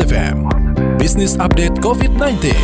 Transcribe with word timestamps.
FM, 0.00 0.48
Business 0.96 1.36
Update 1.36 1.76
COVID-19. 1.84 2.56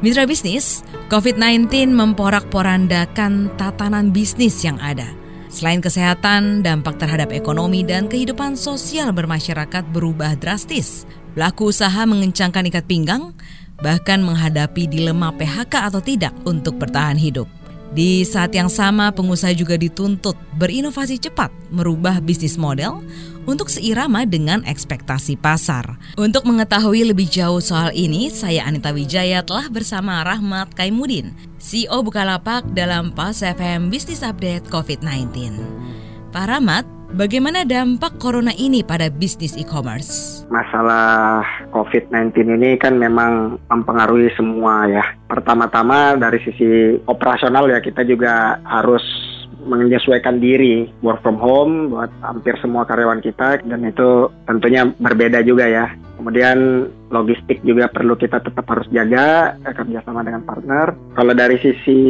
Mitra 0.00 0.24
bisnis, 0.24 0.80
COVID-19 1.12 1.92
memporak-porandakan 1.92 3.52
tatanan 3.60 4.08
bisnis 4.08 4.64
yang 4.64 4.80
ada. 4.80 5.12
Selain 5.52 5.84
kesehatan, 5.84 6.64
dampak 6.64 6.96
terhadap 6.96 7.28
ekonomi 7.28 7.84
dan 7.84 8.08
kehidupan 8.08 8.56
sosial 8.56 9.12
bermasyarakat 9.12 9.84
berubah 9.92 10.40
drastis. 10.40 11.04
Pelaku 11.36 11.76
usaha 11.76 12.08
mengencangkan 12.08 12.72
ikat 12.72 12.88
pinggang, 12.88 13.36
bahkan 13.84 14.24
menghadapi 14.24 14.88
dilema 14.88 15.28
PHK 15.36 15.92
atau 15.92 16.00
tidak 16.00 16.32
untuk 16.48 16.80
bertahan 16.80 17.20
hidup. 17.20 17.63
Di 17.94 18.26
saat 18.26 18.50
yang 18.50 18.66
sama, 18.66 19.14
pengusaha 19.14 19.54
juga 19.54 19.78
dituntut 19.78 20.34
berinovasi 20.58 21.14
cepat, 21.14 21.54
merubah 21.70 22.18
bisnis 22.18 22.58
model 22.58 23.06
untuk 23.46 23.70
seirama 23.70 24.26
dengan 24.26 24.66
ekspektasi 24.66 25.38
pasar. 25.38 25.94
Untuk 26.18 26.42
mengetahui 26.42 27.14
lebih 27.14 27.30
jauh 27.30 27.62
soal 27.62 27.94
ini, 27.94 28.34
saya 28.34 28.66
Anita 28.66 28.90
Wijaya 28.90 29.46
telah 29.46 29.70
bersama 29.70 30.26
Rahmat 30.26 30.74
Kaimudin, 30.74 31.38
CEO 31.62 32.02
Bukalapak 32.02 32.66
dalam 32.74 33.14
PAS 33.14 33.46
FM 33.46 33.94
Business 33.94 34.26
Update 34.26 34.66
COVID-19. 34.74 35.54
Pak 36.34 36.50
Rahmat, 36.50 36.82
bagaimana 37.14 37.62
dampak 37.62 38.18
corona 38.18 38.50
ini 38.58 38.82
pada 38.82 39.06
bisnis 39.08 39.54
e-commerce? 39.54 40.42
Masalah 40.50 41.46
COVID-19 41.70 42.34
ini 42.58 42.76
kan 42.76 42.98
memang 42.98 43.56
mempengaruhi 43.70 44.34
semua 44.34 44.90
ya. 44.90 45.04
Pertama-tama 45.30 46.18
dari 46.18 46.42
sisi 46.42 46.98
operasional 47.06 47.70
ya 47.70 47.78
kita 47.78 48.02
juga 48.02 48.58
harus 48.66 49.02
menyesuaikan 49.64 50.38
diri 50.38 50.88
work 51.00 51.20
from 51.24 51.40
home 51.40 51.92
buat 51.92 52.12
hampir 52.22 52.54
semua 52.60 52.84
karyawan 52.84 53.24
kita 53.24 53.64
dan 53.64 53.80
itu 53.84 54.28
tentunya 54.46 54.86
berbeda 55.00 55.40
juga 55.42 55.66
ya. 55.66 55.86
Kemudian 56.14 56.88
logistik 57.10 57.60
juga 57.66 57.90
perlu 57.90 58.14
kita 58.14 58.38
tetap 58.40 58.64
harus 58.70 58.86
jaga 58.94 59.58
kerjasama 59.66 60.22
dengan 60.22 60.46
partner. 60.46 60.94
Kalau 61.18 61.34
dari 61.34 61.58
sisi 61.58 62.00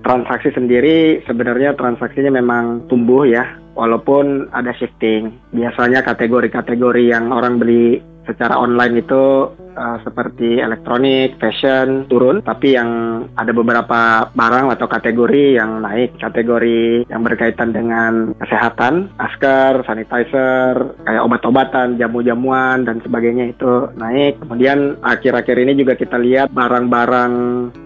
transaksi 0.00 0.50
sendiri 0.56 1.20
sebenarnya 1.28 1.76
transaksinya 1.76 2.32
memang 2.32 2.88
tumbuh 2.88 3.28
ya 3.28 3.44
walaupun 3.76 4.48
ada 4.52 4.72
shifting. 4.76 5.32
Biasanya 5.52 6.04
kategori-kategori 6.04 7.04
yang 7.12 7.32
orang 7.32 7.60
beli 7.60 8.00
secara 8.26 8.58
online 8.58 9.02
itu 9.02 9.50
uh, 9.76 9.98
seperti 10.04 10.60
elektronik, 10.60 11.36
fashion 11.40 12.06
turun, 12.06 12.42
tapi 12.44 12.76
yang 12.76 13.24
ada 13.36 13.50
beberapa 13.50 14.30
barang 14.32 14.66
atau 14.78 14.86
kategori 14.86 15.58
yang 15.58 15.82
naik, 15.82 16.16
kategori 16.20 17.08
yang 17.08 17.22
berkaitan 17.24 17.74
dengan 17.74 18.36
kesehatan, 18.38 19.10
masker, 19.16 19.82
sanitizer, 19.86 20.74
kayak 21.04 21.24
obat-obatan, 21.24 21.98
jamu-jamuan 21.98 22.84
dan 22.86 23.02
sebagainya 23.02 23.52
itu 23.52 23.90
naik. 23.96 24.38
Kemudian 24.42 24.98
akhir-akhir 25.02 25.56
ini 25.58 25.72
juga 25.78 25.94
kita 25.98 26.16
lihat 26.18 26.52
barang-barang 26.52 27.32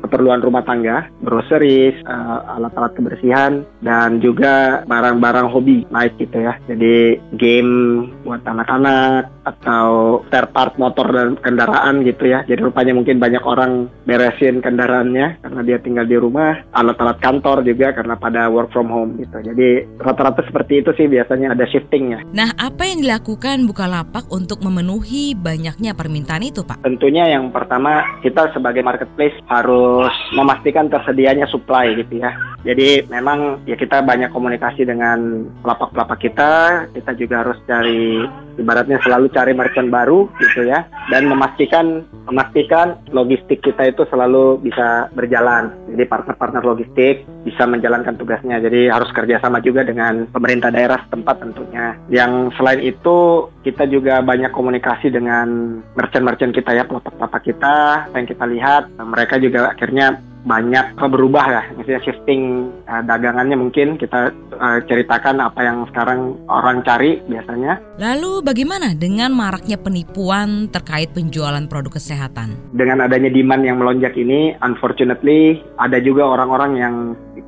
keperluan 0.06 0.44
rumah 0.44 0.64
tangga, 0.66 1.08
groceries, 1.24 1.96
uh, 2.06 2.56
alat-alat 2.58 2.92
kebersihan 2.96 3.64
dan 3.82 4.18
juga 4.20 4.82
barang-barang 4.86 5.48
hobi 5.50 5.86
naik 5.90 6.18
gitu 6.20 6.44
ya. 6.44 6.58
Jadi 6.66 7.20
game 7.38 8.06
buat 8.26 8.42
anak-anak 8.44 9.35
atau 9.46 10.20
spare 10.26 10.50
part 10.50 10.74
motor 10.76 11.06
dan 11.14 11.38
kendaraan 11.38 12.02
gitu 12.02 12.26
ya. 12.26 12.42
Jadi 12.42 12.66
rupanya 12.66 12.92
mungkin 12.98 13.22
banyak 13.22 13.46
orang 13.46 13.86
beresin 14.02 14.58
kendaraannya 14.58 15.38
karena 15.40 15.60
dia 15.62 15.78
tinggal 15.78 16.04
di 16.04 16.18
rumah, 16.18 16.66
alat-alat 16.74 17.22
kantor 17.22 17.62
juga 17.62 17.94
karena 17.94 18.18
pada 18.18 18.50
work 18.50 18.74
from 18.74 18.90
home 18.90 19.14
gitu. 19.22 19.38
Jadi 19.38 19.86
rata-rata 20.02 20.42
seperti 20.42 20.82
itu 20.82 20.90
sih 20.98 21.06
biasanya 21.06 21.54
ada 21.54 21.64
shiftingnya. 21.70 22.26
Nah, 22.34 22.50
apa 22.58 22.82
yang 22.84 23.06
dilakukan 23.06 23.68
Bukalapak 23.70 24.26
untuk 24.34 24.60
memenuhi 24.66 25.38
banyaknya 25.38 25.94
permintaan 25.94 26.42
itu, 26.42 26.66
Pak? 26.66 26.82
Tentunya 26.82 27.30
yang 27.30 27.54
pertama 27.54 28.02
kita 28.26 28.50
sebagai 28.50 28.82
marketplace 28.82 29.38
harus 29.46 30.10
memastikan 30.34 30.90
tersedianya 30.90 31.46
supply 31.46 31.94
gitu 31.94 32.18
ya. 32.18 32.34
Jadi 32.66 33.06
memang 33.06 33.62
ya 33.62 33.78
kita 33.78 34.02
banyak 34.02 34.34
komunikasi 34.34 34.82
dengan 34.82 35.46
pelapak-pelapak 35.62 36.18
kita, 36.18 36.52
kita 36.90 37.14
juga 37.14 37.46
harus 37.46 37.58
cari 37.62 38.26
ibaratnya 38.58 38.98
selalu 39.04 39.30
cari 39.30 39.52
merchant 39.54 39.92
baru 39.92 40.26
gitu 40.40 40.64
ya 40.66 40.88
dan 41.12 41.28
memastikan 41.28 42.02
memastikan 42.26 42.98
logistik 43.14 43.62
kita 43.62 43.94
itu 43.94 44.02
selalu 44.10 44.58
bisa 44.66 45.06
berjalan. 45.14 45.70
Jadi 45.94 46.04
partner-partner 46.10 46.62
logistik 46.66 47.22
bisa 47.46 47.62
menjalankan 47.70 48.18
tugasnya. 48.18 48.58
Jadi 48.58 48.90
harus 48.90 49.14
kerjasama 49.14 49.62
juga 49.62 49.86
dengan 49.86 50.26
pemerintah 50.34 50.74
daerah 50.74 50.98
setempat 51.06 51.46
tentunya. 51.46 51.94
Yang 52.10 52.58
selain 52.58 52.82
itu 52.82 53.46
kita 53.62 53.86
juga 53.86 54.18
banyak 54.26 54.50
komunikasi 54.50 55.14
dengan 55.14 55.78
merchant-merchant 55.94 56.50
kita 56.50 56.74
ya, 56.74 56.84
pelapak-pelapak 56.88 57.42
kita 57.46 57.76
yang 58.10 58.26
kita 58.26 58.44
lihat 58.50 58.82
mereka 58.98 59.38
juga 59.38 59.70
akhirnya 59.70 60.18
banyak 60.46 60.94
berubah 60.94 61.44
ya, 61.50 61.62
misalnya 61.74 62.06
shifting 62.06 62.70
uh, 62.86 63.02
dagangannya 63.02 63.58
mungkin 63.58 63.98
kita 63.98 64.30
uh, 64.54 64.78
ceritakan 64.86 65.42
apa 65.42 65.60
yang 65.66 65.82
sekarang 65.90 66.38
orang 66.46 66.86
cari 66.86 67.18
biasanya. 67.26 67.82
Lalu 67.98 68.46
bagaimana 68.46 68.94
dengan 68.94 69.34
maraknya 69.34 69.74
penipuan 69.74 70.70
terkait 70.70 71.10
penjualan 71.10 71.66
produk 71.66 71.98
kesehatan? 71.98 72.54
Dengan 72.70 73.02
adanya 73.02 73.28
demand 73.28 73.66
yang 73.66 73.82
melonjak 73.82 74.14
ini, 74.14 74.54
unfortunately 74.62 75.58
ada 75.82 75.98
juga 75.98 76.22
orang-orang 76.30 76.72
yang 76.78 76.94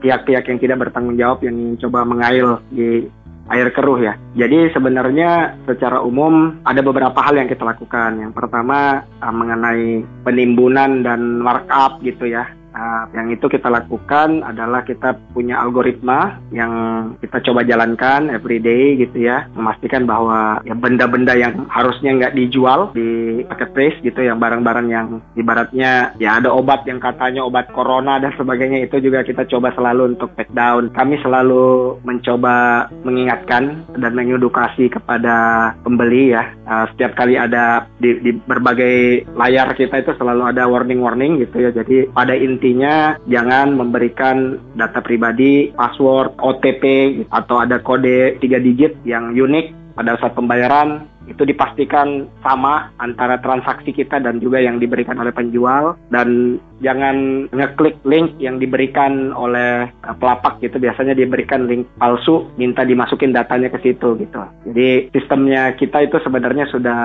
pihak-pihak 0.02 0.50
yang 0.50 0.58
tidak 0.58 0.82
bertanggung 0.82 1.14
jawab 1.14 1.38
yang 1.46 1.78
coba 1.78 2.02
mengail 2.02 2.58
di 2.74 3.06
air 3.48 3.72
keruh 3.72 3.96
ya. 3.96 4.14
Jadi 4.36 4.74
sebenarnya 4.76 5.56
secara 5.64 6.04
umum 6.04 6.60
ada 6.68 6.84
beberapa 6.84 7.16
hal 7.24 7.40
yang 7.40 7.48
kita 7.48 7.64
lakukan. 7.64 8.20
Yang 8.20 8.32
pertama 8.36 9.08
mengenai 9.24 10.04
penimbunan 10.26 11.00
dan 11.00 11.40
markup 11.40 12.02
gitu 12.04 12.28
ya. 12.28 12.57
Nah, 12.78 13.10
yang 13.10 13.34
itu 13.34 13.50
kita 13.50 13.66
lakukan 13.66 14.46
adalah 14.46 14.86
kita 14.86 15.18
punya 15.34 15.58
algoritma 15.58 16.38
yang 16.54 16.70
kita 17.18 17.42
coba 17.50 17.66
jalankan 17.66 18.30
everyday 18.30 18.94
gitu 18.94 19.26
ya, 19.26 19.50
memastikan 19.58 20.06
bahwa 20.06 20.62
ya 20.62 20.78
benda-benda 20.78 21.34
yang 21.34 21.66
harusnya 21.66 22.14
nggak 22.14 22.38
dijual 22.38 22.94
di 22.94 23.42
marketplace 23.50 23.98
gitu, 24.06 24.22
yang 24.22 24.38
barang-barang 24.38 24.86
yang 24.94 25.18
ibaratnya 25.34 26.14
ya 26.22 26.38
ada 26.38 26.54
obat 26.54 26.86
yang 26.86 27.02
katanya 27.02 27.42
obat 27.42 27.66
corona 27.74 28.22
dan 28.22 28.30
sebagainya 28.38 28.86
itu 28.86 29.02
juga 29.02 29.26
kita 29.26 29.42
coba 29.50 29.74
selalu 29.74 30.14
untuk 30.14 30.30
take 30.38 30.54
down. 30.54 30.94
Kami 30.94 31.18
selalu 31.18 31.98
mencoba 32.06 32.86
mengingatkan 33.02 33.90
dan 33.98 34.14
mengedukasi 34.14 34.86
kepada 34.86 35.74
pembeli 35.82 36.30
ya. 36.30 36.46
Uh, 36.62 36.86
setiap 36.94 37.18
kali 37.18 37.34
ada 37.34 37.90
di, 37.98 38.22
di 38.22 38.30
berbagai 38.38 39.26
layar 39.34 39.74
kita 39.74 39.98
itu 39.98 40.14
selalu 40.14 40.46
ada 40.46 40.70
warning-warning 40.70 41.42
gitu 41.42 41.58
ya. 41.58 41.74
Jadi 41.74 42.06
pada 42.14 42.38
inti 42.38 42.67
intinya 42.68 43.16
jangan 43.24 43.80
memberikan 43.80 44.60
data 44.76 45.00
pribadi, 45.00 45.72
password, 45.72 46.36
OTP 46.36 46.84
atau 47.32 47.64
ada 47.64 47.80
kode 47.80 48.36
tiga 48.44 48.60
digit 48.60 48.92
yang 49.08 49.32
unik 49.32 49.96
pada 49.96 50.20
saat 50.20 50.36
pembayaran 50.36 51.08
itu 51.38 51.46
dipastikan 51.46 52.26
sama 52.42 52.90
antara 52.98 53.38
transaksi 53.38 53.94
kita 53.94 54.18
dan 54.18 54.42
juga 54.42 54.58
yang 54.58 54.82
diberikan 54.82 55.14
oleh 55.22 55.30
penjual. 55.30 55.94
Dan 56.10 56.58
jangan 56.82 57.46
ngeklik 57.50 58.02
link 58.02 58.34
yang 58.42 58.58
diberikan 58.58 59.30
oleh 59.34 59.86
uh, 60.02 60.16
pelapak 60.18 60.58
gitu. 60.58 60.82
Biasanya 60.82 61.14
diberikan 61.14 61.70
link 61.70 61.86
palsu 61.98 62.50
minta 62.58 62.82
dimasukin 62.82 63.30
datanya 63.30 63.70
ke 63.70 63.78
situ 63.82 64.18
gitu. 64.18 64.42
Jadi 64.66 65.14
sistemnya 65.14 65.74
kita 65.78 66.02
itu 66.02 66.18
sebenarnya 66.22 66.66
sudah 66.74 67.00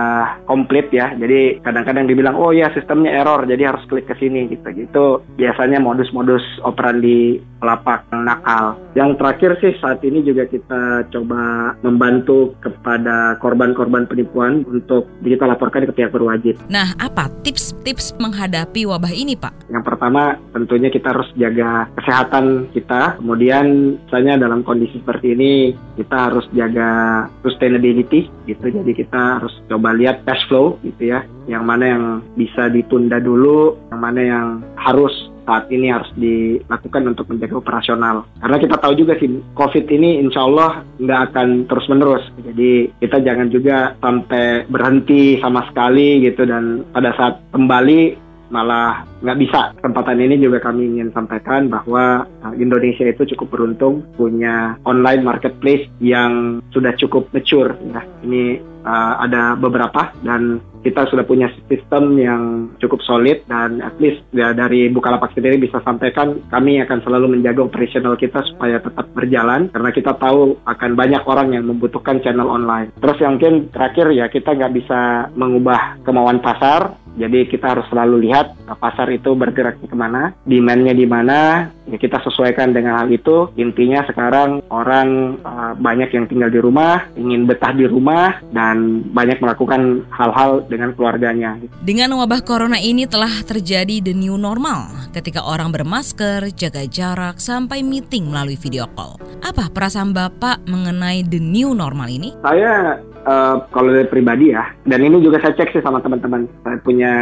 komplit 0.49 0.89
ya. 0.89 1.13
Jadi 1.13 1.61
kadang-kadang 1.61 2.09
dibilang 2.09 2.33
oh 2.33 2.49
ya 2.49 2.73
sistemnya 2.73 3.13
error 3.13 3.45
jadi 3.45 3.69
harus 3.69 3.85
klik 3.85 4.09
ke 4.09 4.17
sini 4.17 4.49
gitu. 4.49 4.67
Gitu 4.73 5.05
biasanya 5.37 5.77
modus-modus 5.77 6.41
operandi 6.65 7.37
pelapak 7.61 8.09
nakal. 8.11 8.75
Yang 8.97 9.11
terakhir 9.19 9.51
sih 9.61 9.73
saat 9.79 9.99
ini 10.03 10.23
juga 10.23 10.45
kita 10.49 11.07
coba 11.09 11.73
membantu 11.81 12.55
kepada 12.63 13.39
korban-korban 13.39 14.05
penipuan 14.07 14.22
untuk 14.63 15.09
kita 15.19 15.43
laporkan 15.43 15.83
ke 15.89 15.93
pihak 15.93 16.11
berwajib. 16.15 16.55
Nah, 16.71 16.95
apa 17.01 17.27
tips-tips 17.43 18.15
menghadapi 18.21 18.87
wabah 18.87 19.11
ini, 19.11 19.35
Pak? 19.35 19.67
Yang 19.67 19.83
pertama, 19.83 20.39
tentunya 20.55 20.87
kita 20.87 21.11
harus 21.11 21.27
jaga 21.35 21.89
kesehatan 21.99 22.71
kita. 22.71 23.19
Kemudian, 23.19 23.97
misalnya 24.07 24.39
dalam 24.39 24.63
kondisi 24.63 25.01
seperti 25.01 25.33
ini, 25.33 25.53
kita 25.97 26.31
harus 26.31 26.45
jaga 26.53 27.25
sustainability 27.41 28.29
gitu. 28.47 28.65
Jadi 28.69 28.91
kita 28.93 29.41
harus 29.41 29.53
coba 29.67 29.91
lihat 29.97 30.23
cash 30.23 30.45
flow 30.47 30.77
gitu 30.85 31.11
ya. 31.11 31.25
Yang 31.49 31.63
mana 31.63 31.85
yang 31.85 32.03
bisa 32.39 32.71
ditunda 32.71 33.19
dulu, 33.19 33.75
yang 33.91 33.99
mana 33.99 34.21
yang 34.21 34.47
harus 34.79 35.32
saat 35.43 35.69
ini 35.69 35.91
harus 35.91 36.09
dilakukan 36.15 37.03
untuk 37.13 37.29
menjaga 37.29 37.59
operasional. 37.59 38.27
Karena 38.39 38.57
kita 38.59 38.75
tahu 38.79 38.93
juga 38.97 39.13
sih, 39.19 39.29
COVID 39.55 39.85
ini 39.91 40.23
insya 40.23 40.43
Allah 40.47 40.83
nggak 40.99 41.21
akan 41.31 41.47
terus-menerus. 41.67 42.23
Jadi 42.43 42.91
kita 42.99 43.23
jangan 43.23 43.47
juga 43.51 43.95
sampai 43.99 44.67
berhenti 44.67 45.37
sama 45.39 45.67
sekali 45.69 46.23
gitu 46.23 46.43
dan 46.47 46.87
pada 46.91 47.11
saat 47.15 47.39
kembali 47.51 48.23
malah 48.53 49.01
nggak 49.25 49.39
bisa. 49.41 49.73
Kesempatan 49.81 50.21
ini 50.21 50.37
juga 50.37 50.61
kami 50.61 50.85
ingin 50.85 51.09
sampaikan 51.09 51.73
bahwa 51.73 52.29
uh, 52.45 52.53
Indonesia 52.53 53.09
itu 53.09 53.33
cukup 53.33 53.57
beruntung 53.57 54.05
punya 54.13 54.77
online 54.85 55.25
marketplace 55.25 55.89
yang 55.97 56.61
sudah 56.69 56.93
cukup 57.01 57.25
mature. 57.33 57.73
Ya. 57.89 58.05
Ini 58.21 58.61
uh, 58.85 59.13
ada 59.25 59.57
beberapa 59.57 60.13
dan 60.21 60.61
kita 60.83 61.07
sudah 61.07 61.23
punya 61.23 61.47
sistem 61.71 62.19
yang 62.19 62.43
cukup 62.83 62.99
solid 63.07 63.41
dan 63.47 63.79
at 63.79 63.95
least 64.03 64.21
ya 64.35 64.51
dari 64.51 64.91
Bukalapak 64.91 65.31
sendiri 65.31 65.57
bisa 65.57 65.79
sampaikan 65.81 66.43
kami 66.51 66.83
akan 66.83 66.99
selalu 67.01 67.39
menjaga 67.39 67.63
operasional 67.63 68.19
kita 68.19 68.43
supaya 68.53 68.83
tetap 68.83 69.07
berjalan 69.15 69.71
karena 69.71 69.89
kita 69.95 70.11
tahu 70.19 70.59
akan 70.67 70.91
banyak 70.93 71.23
orang 71.23 71.55
yang 71.55 71.65
membutuhkan 71.65 72.19
channel 72.21 72.51
online. 72.51 72.91
Terus 72.99 73.17
yang 73.23 73.39
mungkin 73.39 73.71
terakhir 73.71 74.11
ya 74.11 74.27
kita 74.27 74.53
nggak 74.53 74.75
bisa 74.75 75.31
mengubah 75.33 76.03
kemauan 76.03 76.43
pasar 76.43 76.99
jadi 77.13 77.45
kita 77.45 77.77
harus 77.77 77.85
selalu 77.93 78.29
lihat 78.29 78.57
uh, 78.65 78.77
pasar 78.77 79.09
itu 79.13 79.37
bergerak 79.37 79.77
ke 79.77 79.95
mana, 79.95 80.33
demandnya 80.49 80.97
di 80.97 81.05
mana, 81.05 81.69
ya 81.85 81.97
kita 82.01 82.21
sesuaikan 82.25 82.73
dengan 82.73 82.97
hal 83.03 83.09
itu. 83.13 83.53
Intinya 83.59 84.01
sekarang 84.09 84.65
orang 84.73 85.37
uh, 85.45 85.73
banyak 85.77 86.09
yang 86.13 86.25
tinggal 86.25 86.49
di 86.49 86.59
rumah, 86.59 87.05
ingin 87.13 87.45
betah 87.45 87.73
di 87.73 87.85
rumah, 87.85 88.41
dan 88.49 89.05
banyak 89.13 89.37
melakukan 89.37 90.05
hal-hal 90.09 90.65
dengan 90.65 90.97
keluarganya. 90.97 91.57
Dengan 91.85 92.17
wabah 92.17 92.41
corona 92.41 92.81
ini 92.81 93.05
telah 93.05 93.31
terjadi 93.45 94.01
the 94.01 94.13
new 94.17 94.39
normal, 94.39 94.89
ketika 95.13 95.45
orang 95.45 95.69
bermasker, 95.69 96.49
jaga 96.57 96.89
jarak, 96.89 97.37
sampai 97.37 97.85
meeting 97.85 98.33
melalui 98.33 98.57
video 98.57 98.89
call. 98.97 99.21
Apa 99.45 99.69
perasaan 99.69 100.15
Bapak 100.15 100.65
mengenai 100.65 101.21
the 101.27 101.37
new 101.37 101.77
normal 101.77 102.09
ini? 102.09 102.33
Saya 102.41 102.97
uh, 103.25 103.55
kalau 103.71 103.89
dari 103.91 104.07
pribadi 104.07 104.53
ya, 104.53 104.63
dan 104.87 104.99
ini 105.03 105.19
juga 105.23 105.39
saya 105.39 105.57
cek 105.57 105.73
sih 105.73 105.83
sama 105.83 105.99
teman-teman. 105.99 106.47
Saya 106.63 106.77
punya 106.83 107.13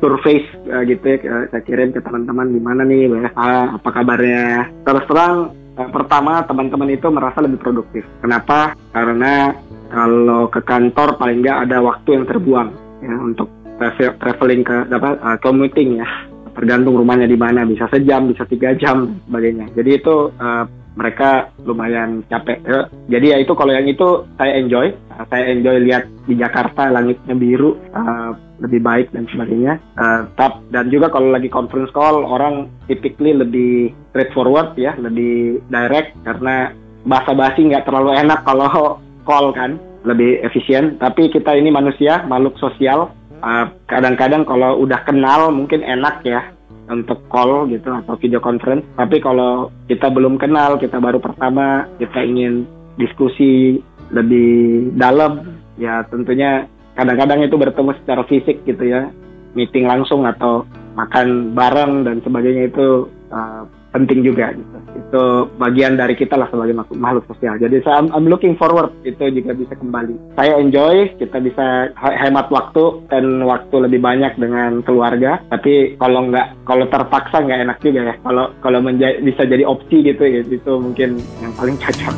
survei 0.00 0.44
uh, 0.72 0.82
gitu 0.84 1.04
ya, 1.04 1.16
uh, 1.28 1.44
saya 1.52 1.62
kirim 1.64 1.92
ke 1.92 2.00
teman-teman 2.00 2.52
di 2.52 2.60
mana 2.60 2.82
nih 2.82 3.08
apa 3.36 3.88
kabarnya. 3.88 4.68
Terus 4.84 5.04
terang, 5.08 5.54
uh, 5.78 5.88
pertama 5.92 6.42
teman-teman 6.44 6.90
itu 6.92 7.06
merasa 7.12 7.40
lebih 7.40 7.60
produktif. 7.60 8.04
Kenapa? 8.20 8.76
Karena 8.92 9.52
kalau 9.92 10.48
ke 10.48 10.60
kantor 10.64 11.20
paling 11.20 11.44
nggak 11.44 11.68
ada 11.68 11.84
waktu 11.84 12.08
yang 12.16 12.24
terbuang 12.24 12.68
ya 13.04 13.14
untuk 13.20 13.48
traveling 13.92 14.62
ke 14.64 14.76
apa 14.88 15.10
uh, 15.20 15.38
commuting 15.42 16.00
ya 16.00 16.08
tergantung 16.52 16.96
rumahnya 16.96 17.28
di 17.28 17.36
mana 17.36 17.64
bisa 17.64 17.88
sejam 17.88 18.28
bisa 18.28 18.44
tiga 18.48 18.76
jam 18.76 19.20
sebagainya 19.28 19.72
jadi 19.76 20.00
itu 20.00 20.30
uh, 20.36 20.64
mereka 20.92 21.48
lumayan 21.64 22.20
capek. 22.28 22.60
Ya. 22.64 22.80
Jadi 23.18 23.26
ya 23.32 23.36
itu 23.40 23.52
kalau 23.56 23.72
yang 23.72 23.88
itu 23.88 24.28
saya 24.36 24.52
enjoy, 24.60 24.92
saya 25.28 25.44
enjoy 25.48 25.76
lihat 25.88 26.04
di 26.28 26.34
Jakarta 26.36 26.92
langitnya 26.92 27.32
biru 27.32 27.76
uh, 27.96 28.36
lebih 28.60 28.80
baik 28.84 29.08
dan 29.16 29.24
sebagainya. 29.32 29.80
Uh, 29.96 30.28
tap 30.36 30.60
dan 30.68 30.92
juga 30.92 31.08
kalau 31.08 31.32
lagi 31.32 31.48
conference 31.48 31.90
call 31.96 32.24
orang 32.28 32.68
typically 32.86 33.32
lebih 33.32 33.92
straightforward 34.12 34.76
ya, 34.76 34.92
lebih 35.00 35.64
direct 35.72 36.12
karena 36.28 36.76
bahasa 37.08 37.32
basi 37.34 37.66
nggak 37.66 37.88
terlalu 37.88 38.12
enak 38.14 38.44
kalau 38.44 39.00
call 39.28 39.50
kan, 39.56 39.80
lebih 40.04 40.44
efisien. 40.44 41.00
Tapi 41.00 41.32
kita 41.32 41.56
ini 41.56 41.72
manusia, 41.72 42.20
makhluk 42.28 42.60
sosial. 42.60 43.10
Uh, 43.42 43.66
kadang-kadang 43.90 44.46
kalau 44.46 44.78
udah 44.78 45.02
kenal 45.02 45.50
mungkin 45.50 45.82
enak 45.82 46.22
ya 46.22 46.46
untuk 46.92 47.24
call 47.32 47.66
gitu 47.72 47.88
atau 47.88 48.14
video 48.20 48.38
conference. 48.38 48.84
Tapi 48.94 49.18
kalau 49.18 49.72
kita 49.88 50.12
belum 50.12 50.36
kenal, 50.36 50.76
kita 50.76 51.00
baru 51.00 51.18
pertama, 51.18 51.88
kita 51.96 52.20
ingin 52.20 52.68
diskusi 53.00 53.80
lebih 54.12 54.92
dalam, 55.00 55.56
ya 55.80 56.04
tentunya 56.12 56.68
kadang-kadang 56.92 57.40
itu 57.48 57.56
bertemu 57.56 57.90
secara 58.04 58.22
fisik 58.28 58.60
gitu 58.68 58.84
ya, 58.84 59.08
meeting 59.56 59.88
langsung 59.88 60.28
atau 60.28 60.68
makan 60.92 61.56
bareng 61.56 62.04
dan 62.04 62.20
sebagainya 62.20 62.68
itu 62.68 63.08
uh, 63.32 63.64
penting 63.92 64.24
juga 64.24 64.56
gitu. 64.56 64.76
Itu 64.92 65.24
bagian 65.60 66.00
dari 66.00 66.16
kita 66.16 66.34
lah 66.40 66.48
sebagai 66.48 66.74
makhluk 66.96 67.28
sosial. 67.28 67.60
Jadi 67.60 67.84
saya 67.84 68.02
I'm, 68.08 68.26
looking 68.26 68.56
forward 68.56 68.90
itu 69.04 69.20
juga 69.28 69.52
bisa 69.52 69.76
kembali. 69.76 70.36
Saya 70.36 70.56
enjoy, 70.58 71.12
kita 71.20 71.38
bisa 71.38 71.92
hemat 72.00 72.48
waktu 72.48 73.04
dan 73.12 73.44
waktu 73.44 73.76
lebih 73.76 74.00
banyak 74.00 74.36
dengan 74.40 74.80
keluarga. 74.82 75.38
Tapi 75.52 76.00
kalau 76.00 76.32
nggak 76.32 76.64
kalau 76.64 76.88
terpaksa 76.88 77.44
nggak 77.44 77.62
enak 77.68 77.78
juga 77.84 78.00
ya. 78.12 78.14
Kalau 78.24 78.44
kalau 78.64 78.80
bisa 79.22 79.42
jadi 79.44 79.64
opsi 79.68 80.02
gitu 80.02 80.24
ya 80.24 80.40
itu 80.42 80.72
mungkin 80.80 81.20
yang 81.44 81.52
paling 81.54 81.76
cocok. 81.76 82.16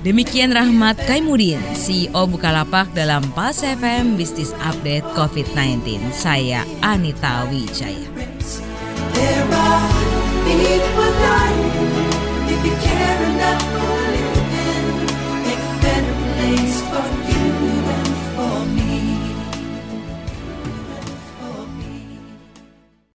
Demikian 0.00 0.56
Rahmat 0.56 0.96
Kaimudin, 1.04 1.60
CEO 1.76 2.24
Bukalapak 2.24 2.88
dalam 2.96 3.20
Pas 3.36 3.60
FM 3.60 4.16
Business 4.16 4.56
Update 4.64 5.04
COVID-19. 5.12 6.08
Saya 6.08 6.64
Anita 6.80 7.44
Wijaya. 7.52 8.29